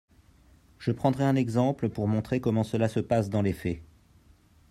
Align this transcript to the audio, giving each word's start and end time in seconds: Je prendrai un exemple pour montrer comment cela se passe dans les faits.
Je 0.79 0.91
prendrai 0.91 1.25
un 1.25 1.35
exemple 1.35 1.87
pour 1.89 2.07
montrer 2.07 2.41
comment 2.41 2.63
cela 2.63 2.89
se 2.89 2.99
passe 2.99 3.29
dans 3.29 3.43
les 3.43 3.53
faits. 3.53 3.83